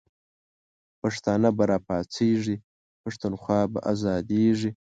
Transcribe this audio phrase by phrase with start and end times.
[1.01, 2.55] پښتانه به راپاڅیږی،
[3.01, 4.71] پښتونخوا به آزادیږی